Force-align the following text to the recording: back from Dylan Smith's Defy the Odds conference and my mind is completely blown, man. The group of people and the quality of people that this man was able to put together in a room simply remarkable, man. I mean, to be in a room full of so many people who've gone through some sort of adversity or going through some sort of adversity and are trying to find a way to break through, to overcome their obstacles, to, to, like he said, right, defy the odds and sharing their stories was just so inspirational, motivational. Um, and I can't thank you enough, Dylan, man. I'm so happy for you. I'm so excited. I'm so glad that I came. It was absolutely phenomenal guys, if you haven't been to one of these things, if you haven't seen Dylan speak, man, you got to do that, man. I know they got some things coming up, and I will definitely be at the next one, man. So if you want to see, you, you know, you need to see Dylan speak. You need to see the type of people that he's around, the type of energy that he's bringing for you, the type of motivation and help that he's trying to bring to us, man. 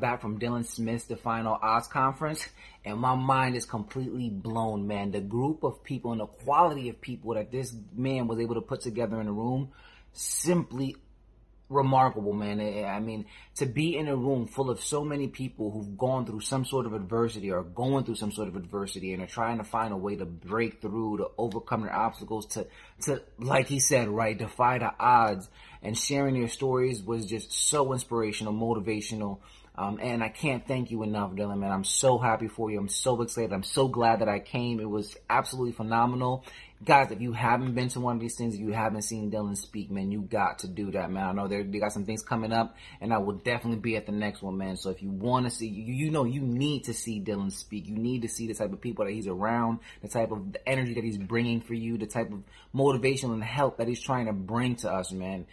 back 0.00 0.20
from 0.20 0.38
Dylan 0.38 0.64
Smith's 0.64 1.04
Defy 1.04 1.42
the 1.42 1.48
Odds 1.50 1.88
conference 1.88 2.46
and 2.84 2.98
my 2.98 3.14
mind 3.14 3.56
is 3.56 3.66
completely 3.66 4.30
blown, 4.30 4.86
man. 4.86 5.10
The 5.10 5.20
group 5.20 5.62
of 5.62 5.84
people 5.84 6.12
and 6.12 6.20
the 6.20 6.26
quality 6.26 6.88
of 6.88 7.00
people 7.00 7.34
that 7.34 7.52
this 7.52 7.74
man 7.94 8.26
was 8.26 8.38
able 8.38 8.54
to 8.54 8.62
put 8.62 8.80
together 8.80 9.20
in 9.20 9.28
a 9.28 9.32
room 9.32 9.70
simply 10.12 10.96
remarkable, 11.68 12.32
man. 12.32 12.60
I 12.60 12.98
mean, 12.98 13.26
to 13.56 13.66
be 13.66 13.96
in 13.96 14.08
a 14.08 14.16
room 14.16 14.48
full 14.48 14.70
of 14.70 14.80
so 14.80 15.04
many 15.04 15.28
people 15.28 15.70
who've 15.70 15.96
gone 15.96 16.26
through 16.26 16.40
some 16.40 16.64
sort 16.64 16.84
of 16.84 16.94
adversity 16.94 17.50
or 17.52 17.62
going 17.62 18.04
through 18.04 18.16
some 18.16 18.32
sort 18.32 18.48
of 18.48 18.56
adversity 18.56 19.12
and 19.12 19.22
are 19.22 19.28
trying 19.28 19.58
to 19.58 19.64
find 19.64 19.92
a 19.92 19.96
way 19.96 20.16
to 20.16 20.24
break 20.24 20.80
through, 20.80 21.18
to 21.18 21.28
overcome 21.38 21.82
their 21.82 21.94
obstacles, 21.94 22.46
to, 22.46 22.66
to, 23.02 23.22
like 23.38 23.68
he 23.68 23.78
said, 23.78 24.08
right, 24.08 24.36
defy 24.36 24.78
the 24.78 24.92
odds 24.98 25.48
and 25.82 25.96
sharing 25.96 26.34
their 26.34 26.48
stories 26.48 27.02
was 27.02 27.26
just 27.26 27.52
so 27.52 27.92
inspirational, 27.92 28.52
motivational. 28.52 29.38
Um, 29.80 29.98
and 30.02 30.22
I 30.22 30.28
can't 30.28 30.66
thank 30.68 30.90
you 30.90 31.02
enough, 31.02 31.32
Dylan, 31.32 31.60
man. 31.60 31.72
I'm 31.72 31.84
so 31.84 32.18
happy 32.18 32.48
for 32.48 32.70
you. 32.70 32.78
I'm 32.78 32.90
so 32.90 33.22
excited. 33.22 33.50
I'm 33.50 33.62
so 33.62 33.88
glad 33.88 34.20
that 34.20 34.28
I 34.28 34.38
came. 34.38 34.78
It 34.78 34.90
was 34.90 35.16
absolutely 35.30 35.72
phenomenal 35.72 36.44
guys, 36.82 37.10
if 37.10 37.20
you 37.20 37.32
haven't 37.32 37.74
been 37.74 37.88
to 37.88 38.00
one 38.00 38.16
of 38.16 38.20
these 38.20 38.36
things, 38.36 38.54
if 38.54 38.60
you 38.60 38.72
haven't 38.72 39.02
seen 39.02 39.30
Dylan 39.30 39.56
speak, 39.56 39.90
man, 39.90 40.10
you 40.10 40.22
got 40.22 40.60
to 40.60 40.68
do 40.68 40.90
that, 40.92 41.10
man. 41.10 41.24
I 41.26 41.32
know 41.32 41.46
they 41.46 41.62
got 41.62 41.92
some 41.92 42.06
things 42.06 42.22
coming 42.22 42.52
up, 42.52 42.76
and 43.00 43.12
I 43.12 43.18
will 43.18 43.34
definitely 43.34 43.80
be 43.80 43.96
at 43.96 44.06
the 44.06 44.12
next 44.12 44.42
one, 44.42 44.56
man. 44.56 44.76
So 44.76 44.90
if 44.90 45.02
you 45.02 45.10
want 45.10 45.46
to 45.46 45.50
see, 45.50 45.66
you, 45.66 45.92
you 46.06 46.10
know, 46.10 46.24
you 46.24 46.40
need 46.40 46.84
to 46.84 46.94
see 46.94 47.20
Dylan 47.20 47.52
speak. 47.52 47.86
You 47.86 47.96
need 47.96 48.22
to 48.22 48.28
see 48.28 48.46
the 48.46 48.54
type 48.54 48.72
of 48.72 48.80
people 48.80 49.04
that 49.04 49.12
he's 49.12 49.26
around, 49.26 49.80
the 50.00 50.08
type 50.08 50.30
of 50.30 50.56
energy 50.66 50.94
that 50.94 51.04
he's 51.04 51.18
bringing 51.18 51.60
for 51.60 51.74
you, 51.74 51.98
the 51.98 52.06
type 52.06 52.32
of 52.32 52.42
motivation 52.72 53.32
and 53.32 53.44
help 53.44 53.76
that 53.78 53.88
he's 53.88 54.00
trying 54.00 54.26
to 54.26 54.32
bring 54.32 54.76
to 54.76 54.90
us, 54.90 55.12
man. 55.12 55.46